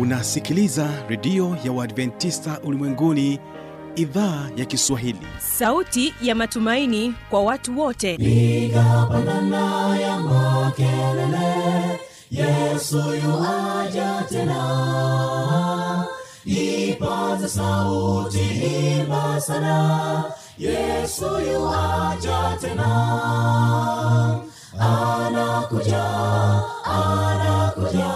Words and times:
unasikiliza 0.00 0.88
redio 1.08 1.56
ya 1.64 1.72
uadventista 1.72 2.60
ulimwenguni 2.64 3.40
idhaa 3.96 4.48
ya 4.56 4.64
kiswahili. 4.64 5.26
Sauti 5.58 6.14
ya 6.22 6.34
matumaini 6.34 7.14
kwa 7.30 7.42
watu 7.42 7.78
wote. 7.80 8.14
Igapanana 8.14 9.96
ya 10.00 10.18
makelele 10.20 12.00
yesu 12.30 12.96
yuaja 12.98 14.22
tena. 14.28 16.04
Ipaze 16.44 17.48
sauti 17.48 18.38
himba 18.38 19.40
sana 19.40 20.24
yesu 20.58 21.24
yuaja 21.52 22.56
tena. 22.60 22.86
Anakuja 24.78 26.04
anakuja 26.84 28.15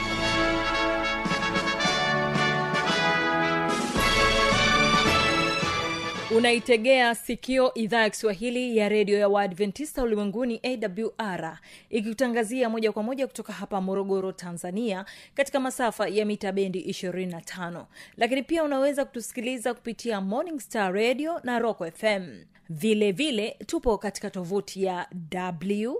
unaitegea 6.37 7.15
sikio 7.15 7.73
idhaa 7.73 8.01
ya 8.01 8.09
kiswahili 8.09 8.77
ya 8.77 8.89
redio 8.89 9.17
ya 9.17 9.29
waadventista 9.29 10.03
ulimwenguni 10.03 10.61
awr 10.63 11.57
ikikutangazia 11.89 12.69
moja 12.69 12.91
kwa 12.91 13.03
moja 13.03 13.27
kutoka 13.27 13.53
hapa 13.53 13.81
morogoro 13.81 14.31
tanzania 14.31 15.05
katika 15.33 15.59
masafa 15.59 16.07
ya 16.07 16.25
mita 16.25 16.51
bendi 16.51 16.79
25 16.81 17.85
lakini 18.17 18.43
pia 18.43 18.63
unaweza 18.63 19.05
kutusikiliza 19.05 19.73
kupitia 19.73 20.21
morning 20.21 20.59
star 20.59 20.93
radio 20.93 21.39
na 21.43 21.59
rock 21.59 21.91
fm 21.95 22.43
vile 22.69 23.11
vile 23.11 23.57
tupo 23.65 23.97
katika 23.97 24.29
tovuti 24.29 24.83
ya 24.83 25.07
w 25.35 25.95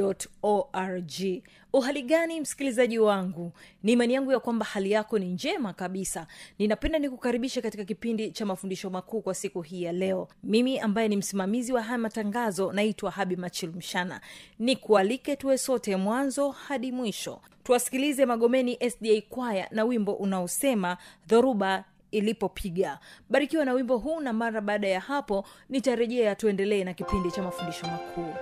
www.awr.org 0.00 1.42
uhali 1.72 2.02
gani 2.02 2.40
msikilizaji 2.40 2.98
wangu? 2.98 3.52
Ni 3.82 3.92
imani 3.92 4.14
yangu 4.14 4.32
ya 4.32 4.40
kwamba 4.40 4.64
hali 4.66 4.90
yako 4.90 5.18
ni 5.18 5.26
njema 5.28 5.72
kabisa. 5.72 6.26
Ninapenda 6.58 6.98
nikukaribisha 6.98 7.62
katika 7.62 7.84
kipindi 7.84 8.30
cha 8.30 8.46
mafundisho 8.46 8.90
makuu 8.90 9.20
kwa 9.20 9.34
siku 9.34 9.62
hii 9.62 9.82
ya 9.82 9.92
leo. 9.92 10.28
Mimi 10.42 10.78
ambaye 10.78 11.08
ni 11.08 11.16
msimamizi 11.16 11.72
wa 11.72 11.82
haya 11.82 11.98
matangazo 11.98 12.72
naitwa 12.72 13.10
habi 13.10 13.36
machilmshana 13.36 14.20
ni 14.58 14.76
kualike 14.76 15.36
tuwe 15.36 15.58
sote 15.58 15.96
mwanzo 15.96 16.50
hadi 16.50 16.92
mwisho. 16.92 17.40
Tuwasikilize 17.64 18.26
magomeni 18.26 18.78
sda 18.90 19.20
kwaya 19.28 19.68
na 19.70 19.84
wimbo 19.84 20.12
unaosema 20.12 20.96
dhoruba 21.26 21.84
ilipopiga. 22.10 22.98
Barikiwa 23.30 23.64
na 23.64 23.72
wimbo 23.72 23.98
huu 23.98 24.20
na 24.20 24.32
mara 24.32 24.60
baada 24.60 24.88
ya 24.88 25.00
hapo 25.00 25.44
nitarejea 25.68 26.34
tuendelee 26.34 26.84
na 26.84 26.94
kipindi 26.94 27.30
cha 27.30 27.42
mafundisho 27.42 27.86
makuu 27.86 28.34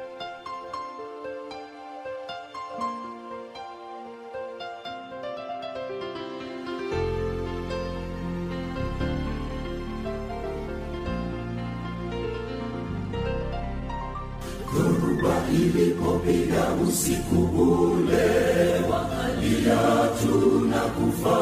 ilipopiga 16.26 16.88
usiku 16.88 17.62
ule 17.62 18.80
wakalia 18.90 20.08
tuna 20.22 20.80
kufa 20.80 21.38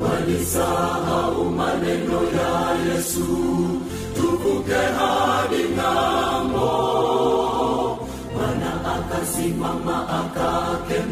walisahau 0.00 1.44
maneno 1.44 2.22
ya 2.36 2.94
yesu 2.94 3.26
tuvuke 4.16 4.74
hadi 4.98 5.62
ng'ambo. 5.76 6.68
Bwana 8.34 8.70
akasimama 8.94 10.08
akakemea 10.08 11.11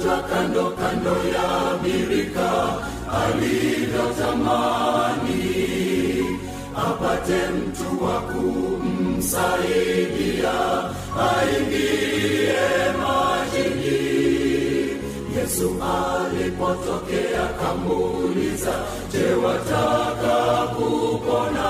mgonjwa 0.00 0.16
kando 0.28 0.64
kando 0.80 1.16
ya 1.34 1.48
birika 1.82 2.50
alivyotamani 3.22 5.44
apate 6.76 7.40
mtu 7.48 7.88
wa 8.04 8.16
kumsaidia 8.20 9.48
aingie 11.28 12.62
majini. 13.02 14.00
Yesu 15.36 15.68
alipotokea 15.82 17.44
kamuuliza 17.62 18.74
je 19.12 19.26
wataka 19.34 20.36
kupona 20.66 21.69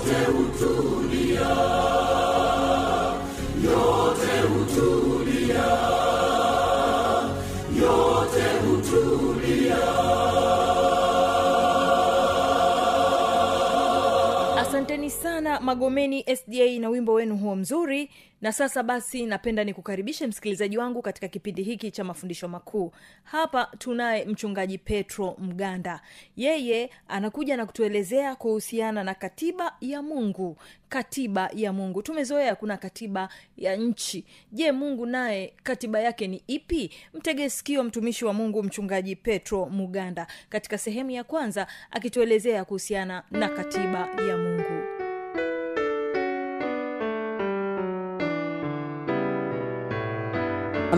magomeni 15.75 16.25
sda 16.35 16.79
na 16.79 16.89
wimbo 16.89 17.13
wenu 17.13 17.37
huo 17.37 17.55
mzuri. 17.55 18.09
Na 18.41 18.51
sasa 18.51 18.83
basi 18.83 19.25
napenda 19.25 19.63
nikukaribishe 19.63 20.27
msikilizaji 20.27 20.77
wangu 20.77 21.01
katika 21.01 21.27
kipindi 21.27 21.63
hiki 21.63 21.91
cha 21.91 22.03
mafundisho 22.03 22.47
makuu. 22.47 22.91
Hapa 23.23 23.65
tunaye 23.77 24.25
mchungaji 24.25 24.77
petro 24.77 25.35
mganda. 25.39 26.01
Yeye 26.35 26.89
anakuja 27.07 27.57
na 27.57 27.65
kutuelezea 27.65 28.35
kuhusiana 28.35 29.03
na 29.03 29.13
katiba 29.13 29.75
ya 29.81 30.01
mungu. 30.01 30.57
Katiba 30.89 31.49
ya 31.53 31.73
mungu. 31.73 32.01
Tumezoea 32.01 32.55
kuna 32.55 32.77
katiba 32.77 33.29
ya 33.57 33.75
nchi. 33.75 34.25
Je 34.51 34.71
mungu 34.71 35.05
naye 35.05 35.53
katiba 35.63 35.99
yake 35.99 36.27
ni 36.27 36.43
ipi? 36.47 36.91
Mtege 37.13 37.49
mtumishi 37.83 38.25
wa 38.25 38.33
mungu 38.33 38.63
mchungaji 38.63 39.15
petro 39.15 39.65
muganda 39.65 40.27
katika 40.49 40.77
sehemu 40.77 41.11
ya 41.11 41.23
kwanza 41.23 41.67
akituelezea 41.91 42.65
kuhusiana 42.65 43.23
na 43.31 43.49
katiba 43.49 44.09
ya 44.27 44.37
mungu 44.37 45.00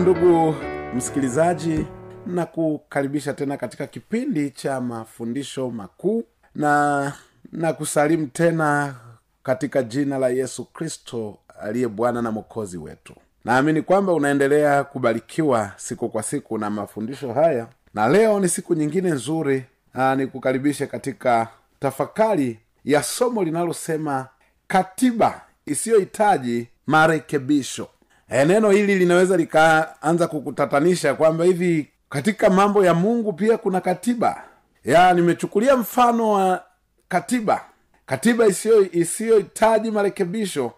ndugu 0.00 0.54
msikilizaji 0.94 1.86
na 2.26 2.46
kukaribisha 2.46 3.32
tena 3.34 3.56
katika 3.56 3.86
kipindi 3.86 4.50
cha 4.50 4.80
mafundisho 4.80 5.70
makuu 5.70 6.24
na 6.54 7.12
na 7.52 7.72
kusalimu 7.72 8.26
tena 8.26 8.94
katika 9.42 9.82
jina 9.82 10.18
la 10.18 10.28
yesu 10.28 10.64
kristo 10.64 11.38
aliye 11.60 11.88
bwana 11.88 12.22
na 12.22 12.30
mwokozi 12.30 12.78
wetu. 12.78 13.14
Naamini 13.44 13.82
kwamba 13.82 14.12
unaendelea 14.12 14.84
kubarikiwa 14.84 15.72
siku 15.76 16.08
kwa 16.08 16.22
siku 16.22 16.58
na 16.58 16.70
mafundisho 16.70 17.32
haya 17.32 17.66
na 17.94 18.08
leo 18.08 18.40
ni 18.40 18.48
siku 18.48 18.74
nyingine 18.74 19.10
nzuri 19.10 19.64
nikukaribishe 20.16 20.86
katika 20.86 21.48
tafakari 21.80 22.58
ya 22.84 23.02
somo 23.02 23.42
linalosema 23.44 24.26
katiba 24.68 25.40
isiyohitaji 25.66 26.68
marekebisho 26.86 27.88
e, 28.34 28.44
neno 28.44 28.70
hili 28.70 28.98
linaweza 28.98 29.36
likaanza 29.36 30.26
kukutatanisha 30.28 31.14
kwamba 31.14 31.44
hivi 31.44 31.88
katika 32.08 32.50
mambo 32.50 32.84
ya 32.84 32.94
mungu 32.94 33.32
pia 33.32 33.58
kuna 33.58 33.80
katiba. 33.80 34.42
Ya 34.84 35.12
nimechukulia 35.12 35.76
mfano 35.76 36.30
wa 36.30 36.64
katiba. 37.08 37.60
Katiba 38.06 38.46
isiyohitaji 38.92 39.90
marekebisho 39.90 40.72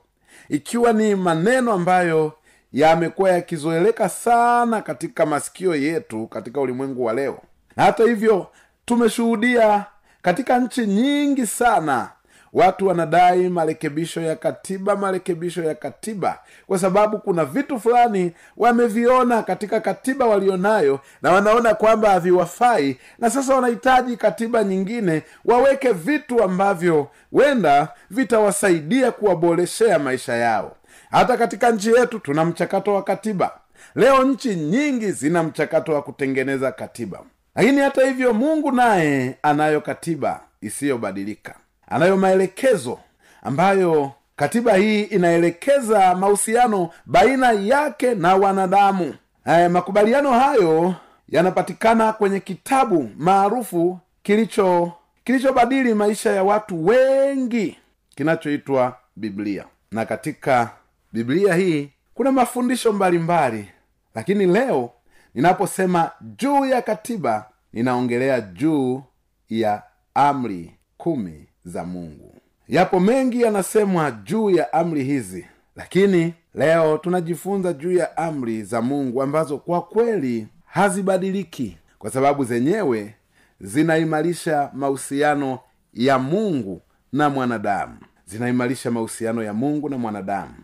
ikiwa 0.49 0.93
ni 0.93 1.15
maneno 1.15 1.73
ambayo 1.73 2.33
yamekuwa 2.73 3.31
yakizoeleka 3.31 4.09
sana 4.09 4.83
katika 4.83 5.27
masikio 5.27 5.75
yetu 5.75 6.27
katika 6.27 6.61
ulimwengu 6.61 7.05
wa 7.05 7.13
leo. 7.13 7.39
Na 7.77 7.85
hata 7.85 8.05
hivyo 8.05 8.47
tumeshuhudia 8.85 9.85
katika 10.23 10.59
nchi 10.59 10.87
nyingi 10.87 11.47
sana 11.47 12.09
watu 12.53 12.87
wanadai 12.87 13.49
marekebisho 13.49 14.21
ya 14.21 14.37
katiba 14.37 14.97
marekebisho 14.97 15.63
ya 15.65 15.75
katiba 15.75 16.39
kwa 16.67 16.79
sababu 16.79 17.19
kuna 17.19 17.45
vitu 17.45 17.81
fulani 17.81 18.33
wameviona 18.57 19.43
katika 19.43 19.81
katiba 19.81 20.27
walionayo 20.27 21.01
na 21.23 21.33
wanaona 21.33 21.75
kwamba 21.75 22.11
haviwafai 22.11 22.99
na 23.19 23.31
sasa 23.31 23.55
wanahitaji 23.55 24.17
katiba 24.17 24.65
nyingine 24.65 25.23
waweke 25.45 25.93
vitu 25.93 26.43
ambavyo 26.43 27.09
wenda 27.33 27.89
vitawasaidia 28.11 29.13
kuwaboreshea 29.13 29.99
maisha 29.99 30.33
yao. 30.37 30.77
Hata 31.11 31.37
katika 31.37 31.71
nchi 31.71 31.93
yetu 31.93 32.19
tuna 32.19 32.45
mchakato 32.45 32.95
wa 32.95 33.03
katiba. 33.03 33.51
Leo 33.95 34.25
nchi 34.25 34.55
nyingi 34.55 35.13
zina 35.13 35.43
mchakato 35.43 35.93
wa 35.95 36.03
kutengeneza 36.03 36.73
katiba. 36.73 37.21
Lakini 37.55 37.81
hata 37.81 38.07
hivyo 38.07 38.35
mungu 38.35 38.73
naye 38.73 39.39
anayo 39.43 39.81
katiba 39.81 40.41
isiyobadilika 40.61 41.55
anayo 41.87 42.17
maelekezo 42.17 42.99
ambayo 43.43 44.13
katiba 44.37 44.75
hii 44.75 45.03
inaelekeza 45.03 46.15
mahusiano 46.15 46.91
baina 47.07 47.53
yake 47.53 48.15
na 48.15 48.37
wanadamu 48.37 49.15
e, 49.47 49.69
makubaliano 49.69 50.31
hayo 50.33 50.95
yanapatikana 51.29 52.13
kwenye 52.13 52.41
kitabu 52.41 53.11
maarufu 53.17 53.99
kilicho 54.23 54.93
kilichobadili 55.25 55.95
maisha 55.95 56.33
ya 56.33 56.45
watu 56.45 56.87
wengi 56.87 57.79
kinachoitwa 58.15 58.97
biblia 59.17 59.65
na 59.93 60.05
katika 60.07 60.71
biblia 61.13 61.55
hii 61.55 61.91
kuna 62.15 62.33
mafundisho 62.33 62.93
mbalimbali 62.93 63.57
mbali. 63.59 63.71
lakini 64.15 64.47
leo 64.47 64.91
ninaposema 65.35 66.11
juu 66.21 66.65
ya 66.65 66.83
katiba 66.83 67.47
ninaongelea 67.73 68.41
juu 68.41 69.03
ya 69.49 69.83
amri 70.15 70.75
kumi 70.97 71.47
za 71.67 71.85
mungu. 71.85 72.35
Yapo 72.69 73.01
mengi 73.01 73.43
yanasemwa 73.43 74.11
juu 74.11 74.51
ya 74.51 74.73
amri 74.73 75.05
hizi 75.05 75.47
lakini 75.77 76.35
leo 76.55 76.99
tunajifunza 76.99 77.73
juu 77.73 77.93
ya 77.93 78.17
amri 78.17 78.63
za 78.63 78.83
mungu 78.83 79.23
ambazo 79.23 79.59
kwa 79.59 79.83
kweli 79.83 80.47
hazibadiliki 80.67 81.79
kwa 81.99 82.11
sababu 82.11 82.45
zenyewe 82.45 83.15
zinaimarisha 83.61 84.71
mahusiano 84.75 85.59
ya 85.95 86.19
mungu 86.19 86.81
na 87.13 87.31
mwanadamu. 87.31 87.97
Zinaimarisha 88.27 88.91
mahusiano 88.91 89.43
ya 89.43 89.53
mungu 89.55 89.89
na 89.89 89.99
mwanadamu. 89.99 90.55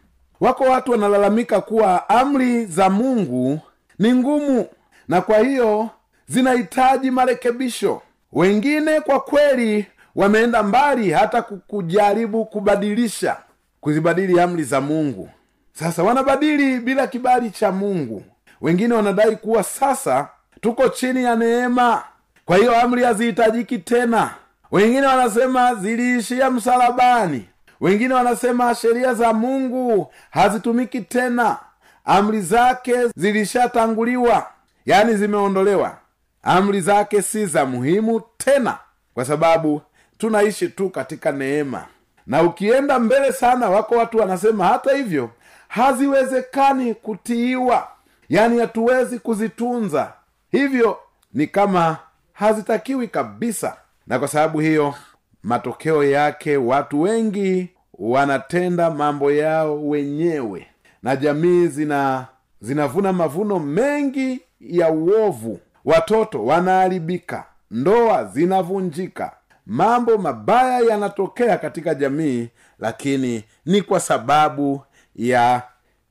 Wako 0.40 0.64
watu 0.64 0.90
wanalalamika 0.92 1.60
kuwa 1.60 2.08
amri 2.08 2.66
za 2.66 2.90
mungu 2.90 3.60
ni 3.98 4.12
ngumu 4.14 4.66
na 5.08 5.20
kwa 5.20 5.38
hiyo 5.38 5.90
zinahitaji 6.26 7.10
marekebisho. 7.10 8.02
Wengine 8.32 9.00
kwa 9.00 9.20
kweli 9.20 9.86
wameenda 10.16 10.62
mbali 10.62 11.10
hata 11.10 11.42
kujaribu 11.42 12.44
kubadilisha 12.44 13.36
kuzibadili 13.80 14.40
amri 14.40 14.64
za 14.64 14.80
mungu. 14.80 15.30
Sasa 15.72 16.02
wanabadili 16.02 16.80
bila 16.80 17.06
kibali 17.06 17.50
cha 17.50 17.72
mungu. 17.72 18.22
Wengine 18.60 18.94
wanadai 18.94 19.36
kuwa 19.36 19.62
sasa 19.62 20.28
tuko 20.60 20.88
chini 20.88 21.24
ya 21.24 21.36
neema 21.36 22.02
kwa 22.44 22.56
hiyo 22.56 22.80
amri 22.80 23.04
hazihitajiki 23.04 23.78
tena. 23.78 24.30
Wengine 24.70 25.06
wanasema 25.06 25.74
ziliishia 25.74 26.50
msalabani. 26.50 27.48
Wengine 27.80 28.14
wanasema 28.14 28.74
sheria 28.74 29.14
za 29.14 29.32
mungu 29.32 30.12
hazitumiki 30.30 31.00
tena. 31.00 31.56
Amri 32.04 32.40
zake 32.40 32.94
zilishatanguliwa 33.16 34.46
yaani 34.86 35.14
zimeondolewa. 35.14 35.96
Amri 36.42 36.80
zake 36.80 37.22
si 37.22 37.46
za 37.46 37.66
muhimu 37.66 38.22
tena 38.38 38.78
kwa 39.14 39.24
sababu 39.24 39.82
tunaishi 40.26 40.68
tu 40.68 40.90
katika 40.90 41.32
neema. 41.32 41.84
Na 42.26 42.42
ukienda 42.42 42.98
mbele 42.98 43.32
sana 43.32 43.70
wako 43.70 43.94
watu 43.94 44.18
wanasema 44.18 44.66
hata 44.66 44.96
hivyo 44.96 45.30
haziwezekani 45.68 46.94
kutiiwa. 46.94 47.88
Yaani 48.28 48.58
hatuwezi 48.58 49.18
kuzitunza. 49.18 50.12
Hivyo 50.52 50.98
ni 51.34 51.46
kama 51.46 51.96
hazitakiwi 52.32 53.08
kabisa. 53.08 53.76
Na 54.06 54.18
kwa 54.18 54.28
sababu 54.28 54.60
hiyo 54.60 54.94
matokeo 55.42 56.04
yake 56.04 56.56
watu 56.56 57.00
wengi 57.02 57.68
wanatenda 57.94 58.90
mambo 58.90 59.32
yao 59.32 59.88
wenyewe. 59.88 60.66
Na 61.02 61.16
jamii 61.16 61.66
zina 61.66 62.26
zinavuna 62.60 63.12
mavuno 63.12 63.58
mengi 63.58 64.40
ya 64.60 64.90
uovu. 64.90 65.60
Watoto 65.84 66.44
wanaharibika 66.44 67.44
ndoa 67.70 68.24
zinavunjika 68.24 69.32
mambo 69.66 70.18
mabaya 70.18 70.78
yanatokea 70.80 71.58
katika 71.58 71.94
jamii 71.94 72.48
lakini 72.78 73.44
ni 73.66 73.82
kwa 73.82 74.00
sababu 74.00 74.82
ya 75.16 75.62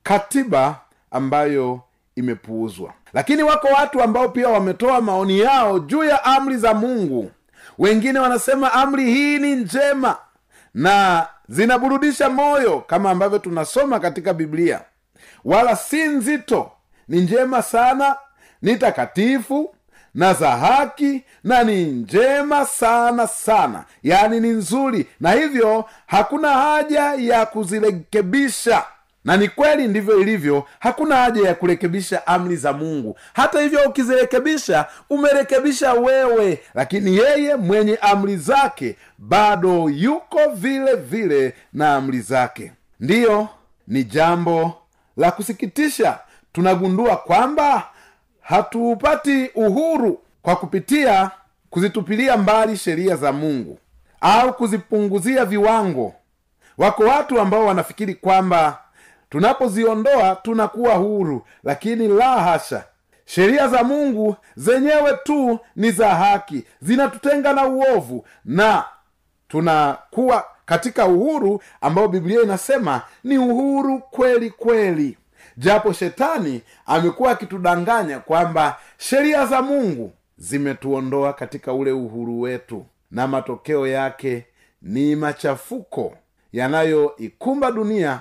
katiba 0.02 0.80
ambayo 1.10 1.80
imepuuzwa. 2.16 2.92
Lakini 3.12 3.42
wako 3.42 3.66
watu 3.68 4.02
ambao 4.02 4.28
pia 4.28 4.48
wametoa 4.48 5.00
maoni 5.00 5.38
yao 5.40 5.78
juu 5.78 6.04
ya 6.04 6.24
amri 6.24 6.56
za 6.56 6.74
mungu. 6.74 7.30
Wengine 7.78 8.18
wanasema 8.18 8.72
amri 8.72 9.04
hii 9.04 9.38
ni 9.38 9.56
njema 9.56 10.16
na 10.74 11.26
zinaburudisha 11.48 12.30
moyo 12.30 12.80
kama 12.80 13.10
ambavyo 13.10 13.38
tunasoma 13.38 14.00
katika 14.00 14.34
biblia. 14.34 14.80
Wala 15.44 15.76
si 15.76 16.02
nzito 16.04 16.70
ni 17.08 17.20
njema 17.20 17.62
sana 17.62 18.16
ni 18.62 18.76
takatifu 18.76 19.74
na 20.14 20.34
za 20.34 20.50
haki 20.50 21.24
na 21.44 21.64
ni 21.64 21.84
njema 21.84 22.66
sana 22.66 23.26
sana. 23.26 23.84
Yaani 24.02 24.40
ni 24.40 24.48
nzuri. 24.48 25.06
Na 25.20 25.30
hivyo 25.32 25.84
hakuna 26.06 26.48
haja 26.52 27.02
ya 27.18 27.46
kuzirekebisha. 27.46 28.84
Na 29.24 29.36
ni 29.36 29.48
kweli 29.48 29.88
ndivyo 29.88 30.20
ilivyo 30.20 30.64
hakuna 30.78 31.16
haja 31.16 31.48
ya 31.48 31.54
kurekebisha 31.54 32.26
amri 32.26 32.56
za 32.56 32.72
mungu. 32.72 33.18
Hata 33.32 33.60
hivyo 33.60 33.80
ukizirekebisha 33.88 34.86
umerekebisha 35.10 35.92
wewe. 35.92 36.60
Lakini 36.74 37.16
yeye 37.16 37.56
mwenye 37.56 37.96
amri 37.96 38.36
zake 38.36 38.96
bado 39.18 39.90
yuko 39.90 40.38
vile 40.54 40.94
vile 40.94 41.54
na 41.72 41.94
amri 41.94 42.20
zake. 42.20 42.72
Ndiyo 43.00 43.48
ni 43.88 44.04
jambo 44.04 44.74
la 45.16 45.30
kusikitisha. 45.30 46.18
Tunagundua 46.52 47.16
kwamba 47.16 47.86
hatuupati 48.42 49.50
uhuru 49.54 50.20
kwa 50.42 50.56
kupitia 50.56 51.30
kuzitupilia 51.70 52.36
mbali 52.36 52.76
sheria 52.76 53.16
za 53.16 53.32
mungu 53.32 53.78
au 54.20 54.54
kuzipunguzia 54.54 55.44
viwango. 55.44 56.14
Wako 56.78 57.02
watu 57.02 57.40
ambao 57.40 57.64
wanafikiri 57.66 58.14
kwamba 58.14 58.78
tunapoziondoa 59.30 60.34
tunakuwa 60.36 60.94
huru 60.94 61.46
lakini 61.64 62.08
la 62.08 62.40
hasha. 62.40 62.84
Sheria 63.24 63.68
za 63.68 63.84
mungu 63.84 64.36
zenyewe 64.56 65.18
tu 65.24 65.58
ni 65.76 65.90
za 65.90 66.14
haki 66.14 66.64
zinatutenga 66.80 67.52
na 67.52 67.66
uovu 67.66 68.26
na 68.44 68.84
tunakuwa 69.48 70.44
katika 70.66 71.06
uhuru 71.06 71.62
ambao 71.80 72.08
biblia 72.08 72.42
inasema 72.42 73.02
ni 73.24 73.38
uhuru 73.38 73.98
kweli 74.00 74.50
kweli 74.50 75.18
japo 75.56 75.92
shetani 75.92 76.62
amekuwa 76.86 77.30
akitudanganya 77.30 78.18
kwamba 78.20 78.78
sheria 78.98 79.46
za 79.46 79.62
mungu 79.62 80.12
zimetuondoa 80.38 81.32
katika 81.32 81.72
ule 81.72 81.92
uhuru 81.92 82.40
wetu 82.40 82.86
na 83.10 83.26
matokeo 83.26 83.86
yake 83.86 84.46
ni 84.82 85.16
machafuko 85.16 86.16
yanayoikumba 86.52 87.70
dunia 87.72 88.20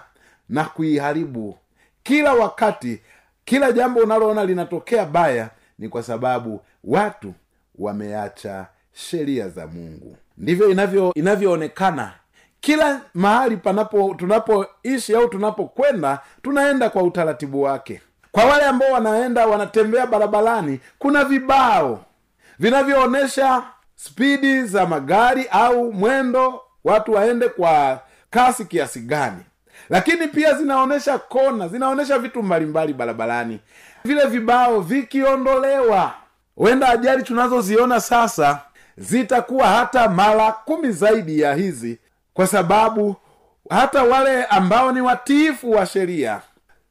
na 0.49 0.63
kuiharibu. 0.65 1.57
Kila 2.03 2.33
wakati 2.33 3.01
kila 3.45 3.71
jambo 3.71 3.99
unaloona 3.99 4.45
linatokea 4.45 5.05
baya 5.05 5.49
ni 5.79 5.89
kwa 5.89 6.03
sababu 6.03 6.61
watu 6.83 7.33
wameacha 7.79 8.67
sheria 8.93 9.49
za 9.49 9.67
mungu. 9.67 10.17
Ndivyo 10.37 10.69
inavyo 10.69 11.11
inavyoonekana 11.15 12.13
kila 12.61 13.01
mahali 13.13 13.57
panapo 13.57 14.15
tunapoishi 14.17 15.15
au 15.15 15.27
tunapokwenda 15.27 16.19
tunaenda 16.41 16.89
kwa 16.89 17.03
utaratibu 17.03 17.61
wake. 17.61 18.01
Kwa 18.31 18.45
wale 18.45 18.63
ambao 18.65 18.91
wanaenda 18.91 19.47
wanatembea 19.47 20.07
barabarani 20.07 20.79
kuna 20.99 21.23
vibao 21.25 22.03
vinavyoonyesha 22.59 23.63
spidi 23.95 24.63
za 24.63 24.85
magari 24.85 25.47
au 25.51 25.93
mwendo 25.93 26.61
watu 26.83 27.11
waende 27.13 27.49
kwa 27.49 27.99
kasi 28.29 28.65
kiasi 28.65 28.99
gani. 28.99 29.43
Lakini 29.89 30.27
pia 30.27 30.53
zinaonyesha 30.53 31.17
kona 31.19 31.67
zinaonyesha 31.67 32.19
vitu 32.19 32.43
mbalimbali 32.43 32.93
barabarani. 32.93 33.59
Vile 34.05 34.25
vibao 34.25 34.79
vikiondolewa 34.79 36.13
huenda 36.55 36.89
ajali 36.89 37.23
tunazoziona 37.23 38.01
sasa 38.01 38.59
zitakuwa 38.97 39.67
hata 39.67 40.09
mara 40.09 40.51
kumi 40.51 40.91
zaidi 40.91 41.39
ya 41.39 41.53
hizi 41.53 41.99
kwa 42.33 42.47
sababu 42.47 43.15
hata 43.69 44.03
wale 44.03 44.43
ambao 44.45 44.91
ni 44.91 45.01
watiifu 45.01 45.71
wa 45.71 45.85
sheria 45.85 46.41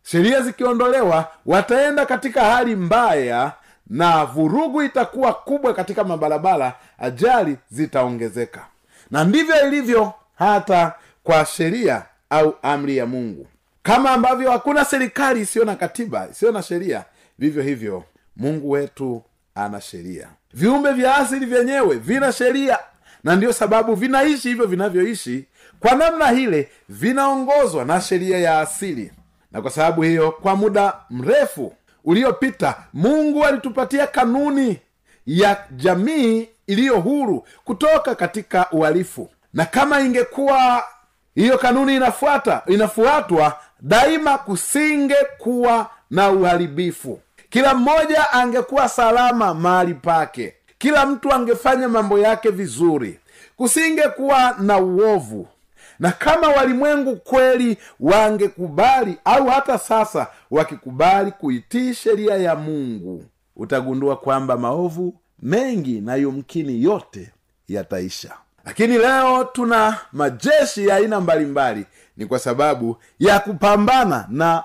sheria 0.03 0.41
zikiondolewa 0.41 1.29
wataenda 1.47 2.07
katika 2.07 2.45
hali 2.45 2.77
mbaya 2.77 3.53
na 3.87 4.25
vurugu 4.25 4.83
itakuwa 4.83 5.35
kubwa 5.35 5.75
katika 5.75 6.05
mabarabara 6.05 6.75
ajali 6.99 7.57
zitaongezeka. 7.71 8.67
Na 9.11 9.25
ndivyo 9.25 9.67
ilivyo 9.67 10.13
hata 10.39 10.93
kwa 11.25 11.45
sheria 11.45 12.03
au 12.31 12.55
amri 12.63 12.97
ya 12.97 13.07
mungu. 13.07 13.47
Kama 13.83 14.11
ambavyo 14.11 14.51
hakuna 14.51 14.85
serikali 14.85 15.41
isiyo 15.41 15.65
na 15.65 15.77
katiba 15.77 16.29
isiyo 16.31 16.53
na 16.53 16.63
sheria 16.63 17.05
vivyo 17.39 17.63
hivyo 17.63 18.05
mungu 18.37 18.71
wetu 18.71 19.23
ana 19.55 19.81
sheria. 19.81 20.29
Viumbe 20.55 20.93
vya 20.93 21.17
asili 21.17 21.47
vyenyewe 21.47 21.97
vina 21.97 22.33
sheria 22.33 22.79
na 23.25 23.37
ndiyo 23.37 23.53
sababu 23.53 23.95
vinaishi 23.95 24.49
hivyo 24.49 24.67
vinavyoishi. 24.67 25.45
Kwa 25.81 25.95
namna 25.95 26.29
hile 26.29 26.69
vinaongozwa 26.89 27.85
na 27.85 28.01
sheria 28.01 28.39
ya 28.39 28.61
asili. 28.61 29.13
Na 29.53 29.63
kwa 29.63 29.71
sababu 29.71 30.03
hiyo 30.03 30.31
kwa 30.33 30.57
muda 30.57 30.95
mrefu 31.11 31.75
uliopita 32.05 32.77
mungu 32.93 33.45
alitupatia 33.45 34.07
kanuni 34.07 34.79
ya 35.27 35.65
jamii 35.71 36.49
iliyo 36.67 37.01
huru 37.01 37.47
kutoka 37.65 38.15
katika 38.15 38.71
uhalifu. 38.71 39.31
Na 39.55 39.65
kama 39.65 40.01
ingekuwa 40.01 40.85
hiyo 41.35 41.59
kanuni 41.59 41.97
inafuata 41.97 42.63
inafuatwa 42.67 43.59
daima 43.81 44.39
kusinge 44.39 45.17
kuwa 45.39 45.91
na 46.11 46.31
uharibifu. 46.31 47.21
Kila 47.51 47.75
mmoja 47.75 48.33
angekuwa 48.33 48.89
salama 48.89 49.55
mahali 49.55 49.95
pake 49.95 50.55
kila 50.81 51.07
mtu 51.07 51.33
angefanya 51.33 51.89
mambo 51.89 52.19
yake 52.19 52.51
vizuri. 52.51 53.21
Kusinge 53.57 54.03
kuwa 54.09 54.57
na 54.59 54.79
uovu. 54.79 55.49
Na 55.99 56.11
kama 56.13 56.49
walimwengu 56.49 57.17
kweli 57.17 57.79
wangekubali 58.01 59.17
au 59.25 59.47
hata 59.47 59.79
sasa 59.79 60.27
wakikubali 60.51 61.31
kuitii 61.33 61.95
sheria 61.95 62.37
ya 62.37 62.55
mungu 62.57 63.25
utagundua 63.57 64.17
kwamba 64.17 64.57
maovu 64.57 65.15
mengi 65.43 66.01
na 66.01 66.15
yumkini 66.15 66.83
yote 66.83 67.31
yataisha. 67.69 68.33
Lakini 68.65 68.99
leo 68.99 69.45
tuna 69.45 69.99
majeshi 70.13 70.87
ya 70.89 70.97
aina 70.97 71.21
mbalimbali. 71.21 71.87
Ni 72.17 72.27
kwa 72.27 72.39
sababu 72.39 72.97
ya 73.19 73.41
kupambana 73.41 74.27
na 74.29 74.65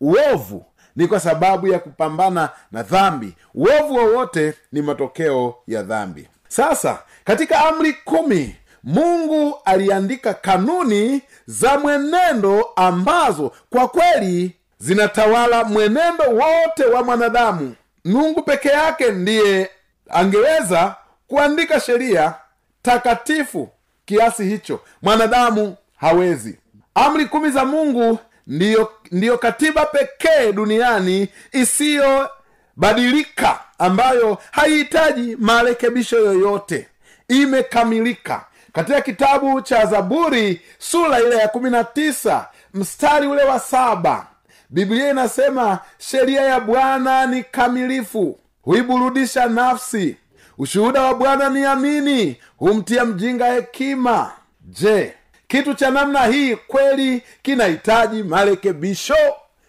uovu 0.00 0.64
ni 0.96 1.06
kwa 1.06 1.20
sababu 1.20 1.68
ya 1.68 1.78
kupambana 1.78 2.50
na 2.72 2.82
dhambi. 2.82 3.34
Uovu 3.54 3.94
wowote 3.94 4.54
ni 4.72 4.82
matokeo 4.82 5.54
ya 5.66 5.82
dhambi. 5.82 6.28
Sasa 6.48 6.98
katika 7.24 7.64
amri 7.66 7.92
kumi 7.92 8.56
mungu 8.84 9.58
aliandika 9.64 10.34
kanuni 10.34 11.22
za 11.46 11.78
mwenendo 11.78 12.62
ambazo 12.76 13.52
kwa 13.70 13.88
kweli 13.88 14.56
zinatawala 14.78 15.64
mwenendo 15.64 16.24
wote 16.24 16.84
wa 16.84 17.04
mwanadamu. 17.04 17.74
Mungu 18.04 18.42
peke 18.42 18.68
yake 18.68 19.10
ndiye 19.10 19.70
angeweza 20.10 20.94
kuandika 21.28 21.80
sheria 21.80 22.34
takatifu 22.82 23.68
kiasi 24.04 24.44
hicho. 24.44 24.80
Mwanadamu 25.02 25.76
hawezi. 25.96 26.58
Amri 26.94 27.26
kumi 27.26 27.50
za 27.50 27.64
mungu 27.64 28.18
ndiyo, 28.46 28.92
ndiyo 29.12 29.38
katiba 29.38 29.86
pekee 29.86 30.52
duniani 30.52 31.28
isiyobadilika 31.52 33.60
ambayo 33.78 34.38
haihitaji 34.50 35.36
marekebisho 35.36 36.16
yoyote. 36.16 36.88
Imekamilika. 37.28 38.44
Katika 38.72 39.00
kitabu 39.00 39.60
cha 39.60 39.86
zaburi 39.86 40.60
sura 40.78 41.20
ile 41.20 41.36
ya 41.36 41.48
kumi 41.48 41.70
na 41.70 41.84
tisa 41.84 42.48
mstari 42.74 43.26
ule 43.26 43.44
wa 43.44 43.60
saba 43.60 44.26
biblia 44.70 45.10
inasema 45.10 45.78
sheria 45.98 46.40
ya 46.42 46.60
bwana 46.60 47.26
ni 47.26 47.42
kamilifu 47.44 48.38
huiburudisha 48.62 49.46
nafsi. 49.46 50.16
Ushuhuda 50.58 51.02
wa 51.02 51.14
bwana 51.14 51.48
ni 51.50 51.64
amini 51.64 52.36
humtia 52.56 53.04
mjinga 53.04 53.52
hekima. 53.52 54.32
Je 54.60 55.14
kitu 55.48 55.74
cha 55.74 55.90
namna 55.90 56.24
hii 56.26 56.56
kweli 56.56 57.22
kinahitaji 57.42 58.22
marekebisho. 58.22 59.16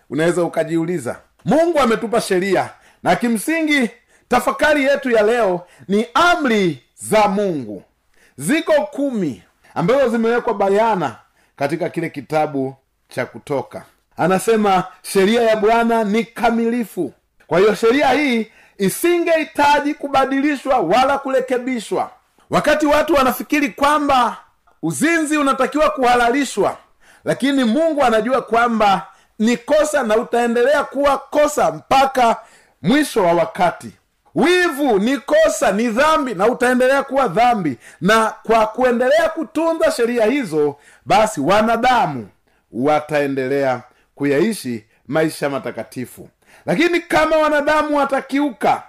Unaweza 0.09 0.43
ukajiuliza 0.43 1.19
mungu 1.45 1.79
ametupa 1.79 2.21
sheria 2.21 2.69
na 3.03 3.15
kimsingi 3.15 3.89
tafakari 4.27 4.83
yetu 4.83 5.11
ya 5.11 5.23
leo 5.23 5.67
ni 5.87 6.05
amri 6.13 6.83
za 6.95 7.27
mungu. 7.27 7.83
Ziko 8.37 8.71
kumi 8.73 9.43
ambazo 9.75 10.09
zimewekwa 10.09 10.53
bayana 10.53 11.15
katika 11.55 11.89
kile 11.89 12.09
kitabu 12.09 12.75
cha 13.09 13.25
kutoka. 13.25 13.83
Anasema 14.17 14.83
sheria 15.01 15.41
ya 15.41 15.55
bwana 15.55 16.03
ni 16.03 16.23
kamilifu. 16.23 17.13
Kwa 17.47 17.59
hiyo 17.59 17.75
sheria 17.75 18.09
hii 18.11 18.47
isingehitaji 18.77 19.93
kubadilishwa 19.93 20.77
wala 20.79 21.17
kurekebishwa 21.17 22.11
wakati 22.49 22.85
watu 22.85 23.13
wanafikiri 23.13 23.69
kwamba 23.69 24.37
uzinzi 24.83 25.37
unatakiwa 25.37 25.89
kuhalalishwa 25.89 26.77
lakini 27.25 27.63
mungu 27.63 28.03
anajua 28.03 28.41
kwamba 28.41 29.07
ni 29.39 29.57
kosa 29.57 30.03
na 30.03 30.17
utaendelea 30.17 30.83
kuwa 30.83 31.17
kosa 31.17 31.71
mpaka 31.71 32.35
mwisho 32.81 33.23
wa 33.23 33.33
wakati. 33.33 33.91
Wivu 34.35 34.99
ni 34.99 35.17
kosa 35.17 35.71
ni 35.71 35.87
dhambi 35.87 36.33
na 36.33 36.47
utaendelea 36.47 37.03
kuwa 37.03 37.27
dhambi. 37.27 37.77
Na 38.01 38.33
kwa 38.43 38.67
kuendelea 38.67 39.29
kutunza 39.29 39.91
sheria 39.91 40.25
hizo 40.25 40.75
basi 41.05 41.41
wanadamu 41.41 42.27
wataendelea 42.71 43.81
kuyaishi 44.15 44.85
maisha 45.07 45.49
matakatifu. 45.49 46.29
Lakini 46.65 46.99
kama 47.01 47.37
wanadamu 47.37 47.97
watakiuka 47.97 48.83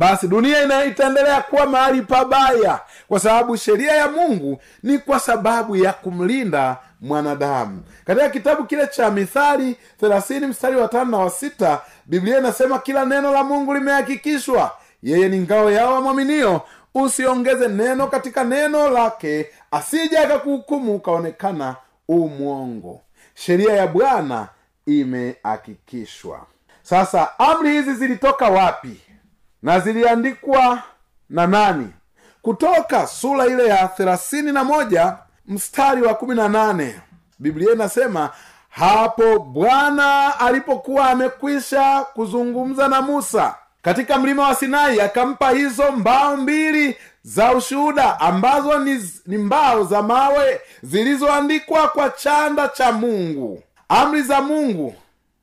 basi 0.00 0.28
dunia 0.28 0.62
ina 0.62 0.84
itaendelea 0.84 1.40
kuwa 1.42 1.66
mahali 1.66 2.02
pabaya 2.02 2.80
kwa 3.08 3.20
sababu 3.20 3.56
sheria 3.56 3.92
ya 3.92 4.08
mungu 4.08 4.60
ni 4.82 4.98
kwa 4.98 5.20
sababu 5.20 5.76
ya 5.76 5.92
kumlinda 5.92 6.76
mwanadamu. 7.00 7.82
Katika 8.04 8.28
kitabu 8.28 8.64
kile 8.64 8.86
cha 8.86 9.10
mithali 9.10 9.76
thelathini 10.00 10.46
mstari 10.46 10.76
wa 10.76 10.88
tano 10.88 11.10
na 11.10 11.16
wa 11.18 11.30
sita 11.30 11.80
biblia 12.06 12.38
inasema 12.38 12.78
kila 12.78 13.04
neno 13.04 13.32
la 13.32 13.44
mungu 13.44 13.74
limehakikishwa. 13.74 14.70
Yeye 15.02 15.28
ni 15.28 15.38
ngao 15.38 15.70
yao 15.70 15.94
wamwaminio 15.94 16.60
usiongeze 16.94 17.68
neno 17.68 18.06
katika 18.06 18.44
neno 18.44 18.88
lake 18.90 19.46
asije 19.70 20.18
akakuhukumu 20.18 20.94
ukaonekana 20.94 21.76
umwongo 22.08 23.00
sheria 23.34 23.72
ya 23.72 23.86
bwana 23.86 24.48
imehakikishwa. 24.86 26.46
Sasa 26.82 27.38
amri 27.38 27.72
hizi 27.72 27.94
zilitoka 27.94 28.48
wapi 28.48 29.00
na 29.62 29.80
ziliandikwa 29.80 30.82
na 31.30 31.46
nani? 31.46 31.88
Kutoka 32.42 33.06
sura 33.06 33.46
ile 33.46 33.66
ya 33.66 33.88
thelathini 33.88 34.52
na 34.52 34.64
moja 34.64 35.16
mstari 35.46 36.02
wa 36.02 36.14
kumi 36.14 36.34
na 36.34 36.48
nane. 36.48 37.00
Biblia 37.38 37.72
inasema 37.72 38.30
hapo 38.68 39.38
bwana 39.38 40.40
alipokuwa 40.40 41.10
amekwisha 41.10 42.04
kuzungumza 42.14 42.88
na 42.88 43.02
musa 43.02 43.54
katika 43.82 44.18
mlima 44.18 44.48
wa 44.48 44.54
sinai 44.54 45.00
akampa 45.00 45.50
hizo 45.50 45.92
mbao 45.92 46.36
mbili 46.36 46.96
za 47.22 47.52
ushuhuda 47.54 48.20
ambazo 48.20 48.78
ni, 48.78 49.10
ni 49.26 49.38
mbao 49.38 49.84
za 49.84 50.02
mawe 50.02 50.60
zilizoandikwa 50.82 51.88
kwa 51.88 52.10
chanda 52.10 52.68
cha 52.68 52.92
mungu. 52.92 53.62
Amri 53.88 54.22
za 54.22 54.40
mungu 54.40 54.94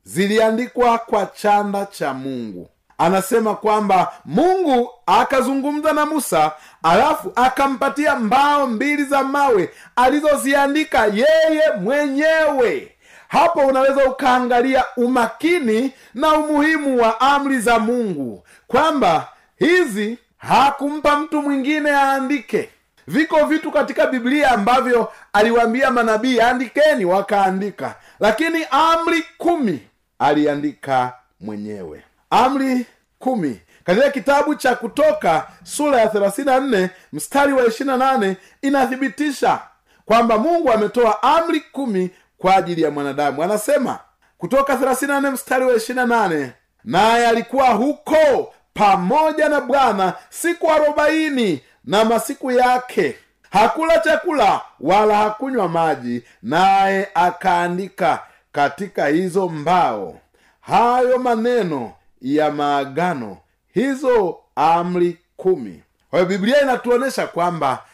ziliandikwa 0.04 0.98
kwa 0.98 1.26
chanda 1.26 1.86
cha 1.86 2.14
mungu 2.14 2.68
anasema 2.98 3.54
kwamba 3.54 4.12
mungu 4.24 4.90
akazungumza 5.06 5.92
na 5.92 6.06
musa 6.06 6.52
alafu 6.82 7.32
akampatia 7.36 8.16
mbao 8.16 8.66
mbili 8.66 9.04
za 9.04 9.22
mawe 9.24 9.70
alizoziandika 9.96 11.06
yeye 11.06 11.62
mwenyewe. 11.80 12.92
Hapo 13.28 13.60
unaweza 13.60 14.04
ukaangalia 14.10 14.84
umakini 14.96 15.92
na 16.14 16.32
umuhimu 16.34 17.02
wa 17.02 17.20
amri 17.20 17.58
za 17.60 17.78
mungu 17.78 18.44
kwamba 18.66 19.28
hizi 19.56 20.18
hakumpa 20.38 21.16
mtu 21.18 21.42
mwingine 21.42 21.90
aandike. 21.90 22.70
Viko 23.06 23.44
vitu 23.46 23.72
katika 23.72 24.06
biblia 24.06 24.50
ambavyo 24.50 25.12
aliwaambia 25.32 25.90
manabii 25.90 26.40
andikeni 26.40 27.04
wakaandika. 27.04 27.94
Lakini 28.20 28.66
amri 28.70 29.24
kumi 29.38 29.80
aliandika 30.18 31.12
mwenyewe 31.40 32.02
amri 32.30 32.86
kumi. 33.18 33.60
Katika 33.84 34.10
kitabu 34.10 34.54
cha 34.54 34.74
kutoka 34.76 35.46
sura 35.62 36.00
ya 36.00 36.06
34 36.06 36.88
mstari 37.12 37.52
wa 37.52 37.62
28 37.64 38.34
inathibitisha 38.62 39.60
kwamba 40.04 40.38
mungu 40.38 40.72
ametoa 40.72 41.22
amri 41.22 41.60
kumi 41.60 42.10
kwa 42.38 42.56
ajili 42.56 42.82
ya 42.82 42.90
mwanadamu. 42.90 43.42
Anasema 43.42 43.98
kutoka 44.38 44.74
34 44.74 45.30
mstari 45.30 45.64
wa 45.64 45.74
28 45.74 46.48
naye 46.84 47.26
alikuwa 47.28 47.68
huko 47.68 48.54
pamoja 48.74 49.48
na 49.48 49.60
bwana 49.60 50.12
siku 50.30 50.70
arobaini 50.72 51.62
na 51.84 52.04
masiku 52.04 52.50
yake. 52.52 53.18
Hakula 53.50 53.98
chakula 53.98 54.60
wala 54.80 55.16
hakunywa 55.16 55.68
maji 55.68 56.22
naye 56.42 57.08
akaandika 57.14 58.22
katika 58.52 59.06
hizo 59.06 59.48
mbao 59.48 60.18
hayo 60.60 61.18
maneno 61.18 61.92
ya 62.22 62.50
maagano 62.50 63.38
hizo 63.74 64.38
amri 64.56 65.18
kumi. 65.36 65.82
Kwa 66.10 66.18
hiyo 66.18 66.28
biblia 66.28 66.62
inatuonyesha 66.62 67.26
kwamba 67.26 67.84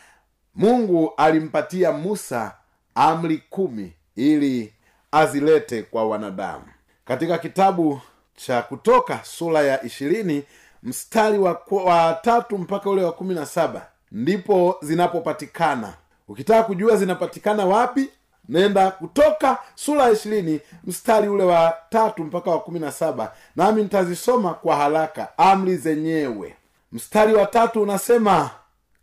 mungu 0.55 1.13
alimpatia 1.17 1.93
musa 1.93 2.55
amri 2.95 3.43
kumi 3.51 3.93
ili 4.17 4.73
azilete 5.13 5.83
kwa 5.83 6.09
wanadamu. 6.09 6.65
Katika 7.05 7.39
kitabu 7.39 8.01
cha 8.37 8.63
kutoka 8.63 9.21
sura 9.25 9.63
ya 9.63 9.83
ishirini 9.85 10.45
mstari 10.83 11.39
wa, 11.39 11.63
wa 11.71 12.19
tatu 12.23 12.59
mpaka 12.59 12.91
ule 12.91 13.05
wa 13.05 13.13
kumi 13.13 13.35
na 13.35 13.47
saba 13.47 13.87
ndipo 14.13 14.77
zinapopatikana. 14.83 15.95
Ukitaka 16.29 16.63
kujua 16.63 16.97
zinapatikana 16.97 17.67
wapi 17.67 18.11
nenda 18.49 18.91
kutoka 18.91 19.59
sura 19.75 20.11
ishirini 20.11 20.61
mstari 20.85 21.29
ule 21.29 21.45
wa 21.45 21.77
tatu 21.91 22.25
mpaka 22.25 22.51
wa 22.51 22.61
kumi 22.61 22.79
na 22.81 22.93
saba 22.93 23.33
nami 23.57 23.83
nitazisoma 23.83 24.55
kwa 24.55 24.77
haraka 24.77 25.39
amri 25.39 25.77
zenyewe. 25.77 26.55
Mstari 26.93 27.35
wa 27.35 27.47
tatu 27.47 27.83
unasema 27.83 28.51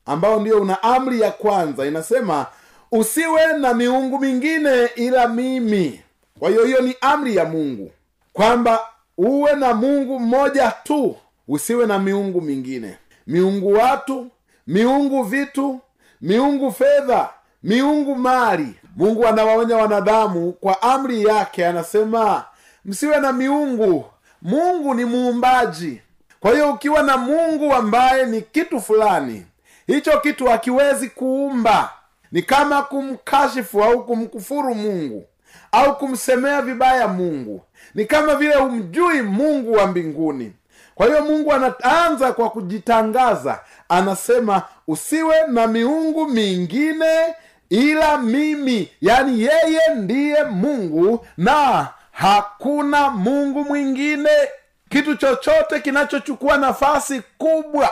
ambao 0.06 0.40
ndiyo 0.40 0.62
una 0.62 0.84
amri 0.84 1.22
ya 1.22 1.32
kwanza 1.32 1.86
inasema 1.86 2.46
usiwe 2.92 3.58
na 3.58 3.74
miungu 3.74 4.20
mingine 4.20 4.86
ila 4.96 5.28
mimi. 5.28 6.02
Kwa 6.40 6.50
hiyo 6.50 6.66
hiyo 6.66 6.82
ni 6.82 6.96
amri 7.02 7.36
ya 7.36 7.46
mungu 7.46 7.92
kwamba 8.34 8.80
uwe 9.18 9.56
na 9.56 9.74
mungu 9.74 10.20
mmoja 10.20 10.72
tu 10.84 11.16
usiwe 11.48 11.86
na 11.86 12.00
miungu 12.00 12.42
mingine. 12.42 12.98
Miungu 13.28 13.74
watu 13.74 14.28
miungu 14.68 15.24
vitu 15.24 15.80
miungu 16.22 16.72
fedha 16.72 17.30
miungu 17.64 18.16
mali 18.16 18.76
mungu 18.96 19.28
anawaonya 19.28 19.78
wanadamu 19.78 20.52
kwa 20.54 20.82
amri 20.82 21.24
yake 21.24 21.68
anasema 21.68 22.46
msiwe 22.86 23.20
na 23.20 23.34
miungu. 23.34 24.06
Mungu 24.42 24.94
ni 24.94 25.06
muumbaji. 25.06 26.02
Kwa 26.40 26.52
hiyo 26.52 26.74
ukiwa 26.74 27.04
na 27.04 27.18
mungu 27.18 27.74
ambaye 27.74 28.26
ni 28.26 28.42
kitu 28.42 28.82
fulani 28.82 29.46
hicho 29.88 30.20
kitu 30.20 30.46
hakiwezi 30.46 31.10
kuumba. 31.10 31.90
Ni 32.32 32.42
kama 32.42 32.82
kumkashifu 32.82 33.84
au 33.84 34.06
kumkufuru 34.06 34.76
mungu 34.76 35.26
au 35.72 35.98
kumsemea 35.98 36.62
vibaya 36.62 37.08
mungu. 37.08 37.62
Ni 37.96 38.06
kama 38.06 38.36
vile 38.36 38.56
humjui 38.56 39.22
mungu 39.22 39.74
wa 39.74 39.88
mbinguni. 39.88 40.54
Kwa 40.96 41.06
hiyo 41.08 41.24
mungu 41.26 41.54
anaanza 41.54 42.32
kwa 42.34 42.50
kujitangaza. 42.50 43.60
Anasema 43.90 44.62
usiwe 44.88 45.36
na 45.48 45.68
miungu 45.68 46.28
mingine 46.28 47.36
ila 47.72 48.18
mimi 48.18 48.90
yani 49.02 49.42
yeye 49.42 49.82
ndiye 49.96 50.44
mungu 50.44 51.26
na 51.38 51.88
hakuna 52.12 53.10
mungu 53.10 53.64
mwingine. 53.64 54.30
Kitu 54.90 55.16
chochote 55.16 55.80
kinachochukua 55.80 56.58
nafasi 56.58 57.22
kubwa 57.38 57.92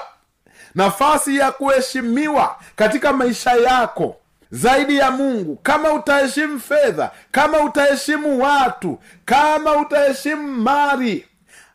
nafasi 0.75 1.37
ya 1.37 1.51
kuheshimiwa 1.51 2.55
katika 2.75 3.13
maisha 3.13 3.51
yako 3.51 4.15
zaidi 4.51 4.97
ya 4.97 5.11
mungu 5.11 5.55
kama 5.63 5.93
utaheshimu 5.93 6.59
fedha 6.59 7.11
kama 7.31 7.59
utaheshimu 7.59 8.43
watu 8.43 8.99
kama 9.25 9.77
utaheshimu 9.77 10.47
mali 10.61 11.25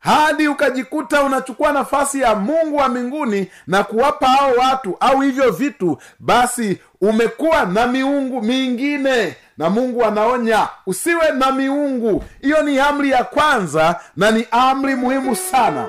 hadi 0.04 0.48
ukajikuta 0.48 1.22
unachukua 1.22 1.72
nafasi 1.72 2.20
ya 2.20 2.34
mungu 2.34 2.76
wa 2.76 2.88
mbinguni 2.88 3.50
na 3.66 3.84
kuwapa 3.84 4.26
hao 4.26 4.52
watu 4.52 4.96
au 5.00 5.20
hivyo 5.20 5.50
vitu 5.50 5.98
basi 6.18 6.78
umekuwa 7.00 7.64
na 7.64 7.86
miungu 7.86 8.42
mingine. 8.42 9.36
Na 9.58 9.70
mungu 9.70 10.04
anaonya 10.04 10.68
usiwe 10.86 11.30
na 11.30 11.52
miungu. 11.52 12.24
Hiyo 12.40 12.62
ni 12.62 12.78
amri 12.80 13.10
ya 13.10 13.24
kwanza 13.24 14.00
na 14.16 14.30
ni 14.30 14.46
amri 14.50 14.94
muhimu 14.94 15.36
sana 15.36 15.88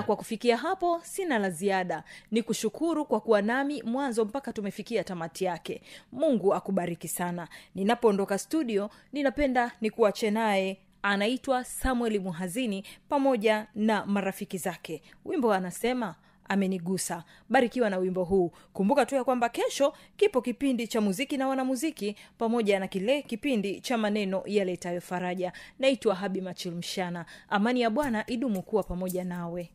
na 0.00 0.06
kwa 0.06 0.16
kufikia 0.16 0.56
hapo 0.56 1.00
sina 1.02 1.38
la 1.38 1.50
ziada. 1.50 2.04
Ni 2.30 2.42
kushukuru 2.42 3.04
kwa 3.04 3.20
kuwa 3.20 3.42
nami 3.42 3.82
mwanzo 3.82 4.24
mpaka 4.24 4.52
tumefikia 4.52 5.04
tamati 5.04 5.44
yake. 5.44 5.82
Mungu 6.12 6.54
akubariki 6.54 7.08
sana. 7.08 7.48
Ninapoondoka 7.74 8.38
studio 8.38 8.90
ninapenda 9.12 9.72
nikuache 9.80 10.30
naye. 10.30 10.78
Anaitwa 11.02 11.64
samueli 11.64 12.18
muhazini 12.18 12.84
pamoja 13.08 13.66
na 13.74 14.06
marafiki 14.06 14.58
zake. 14.58 15.02
Wimbo 15.24 15.52
anasema 15.52 16.14
amenigusa. 16.48 17.24
Barikiwa 17.48 17.90
na 17.90 17.98
wimbo 17.98 18.24
huu. 18.24 18.52
Kumbuka 18.72 19.06
tu 19.06 19.14
ya 19.14 19.24
kwamba 19.24 19.48
kesho 19.48 19.92
kipo 20.16 20.42
kipindi 20.42 20.86
cha 20.86 21.00
muziki 21.00 21.36
na 21.36 21.48
wanamuziki 21.48 22.16
pamoja 22.38 22.80
na 22.80 22.88
kile 22.88 23.22
kipindi 23.22 23.80
cha 23.80 23.98
maneno 23.98 24.42
yaletayo 24.46 25.00
faraja. 25.00 25.52
Naitwa 25.78 26.14
habi 26.14 26.40
machilmshana. 26.40 27.26
Amani 27.48 27.80
ya 27.80 27.90
bwana 27.90 28.26
idumu 28.26 28.62
kuwa 28.62 28.82
pamoja 28.82 29.24
nawe 29.24 29.70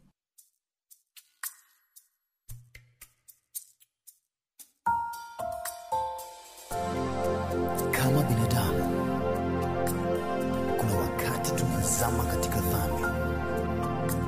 tunazama 12.05 12.23
katika 12.23 12.55
dhambi. 12.59 13.05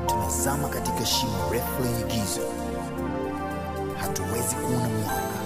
Tunazama 0.07 0.67
katika 0.67 1.05
shimo 1.05 1.49
refu 1.51 1.83
lenye 1.83 2.03
giza. 2.03 2.41
Hatuwezi 4.01 4.55
kuona 4.55 4.77
mwanga. 4.77 5.37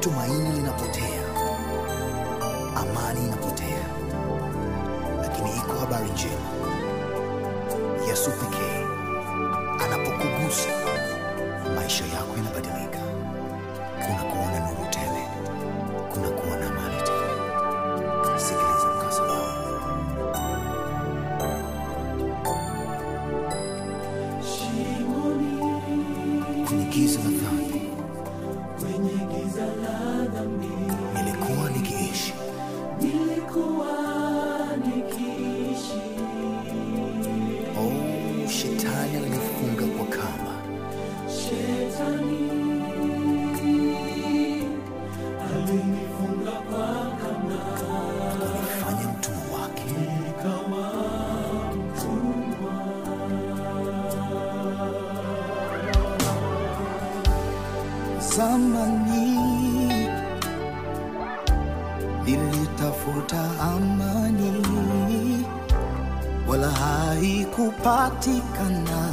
Tumaini 0.00 0.52
linapotea. 0.52 1.22
Amani 2.76 3.20
inapotea. 3.26 3.84
Lakini 5.22 5.50
iko 5.56 5.72
habari 5.80 6.10
njema. 6.10 6.48
Yesu 8.08 8.30
nilitafuta 62.36 63.50
amani 63.60 64.64
wala 66.48 66.70
haikupatikana. 66.70 69.08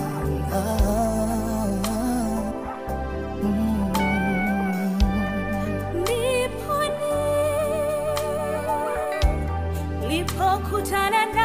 Nilipokutana 10.01 11.25
na 11.25 11.44